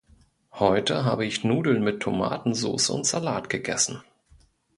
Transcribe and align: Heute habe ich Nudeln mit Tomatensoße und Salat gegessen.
Heute 0.53 1.05
habe 1.05 1.27
ich 1.27 1.43
Nudeln 1.43 1.83
mit 1.83 1.99
Tomatensoße 1.99 2.91
und 2.91 3.05
Salat 3.05 3.49
gegessen. 3.51 4.01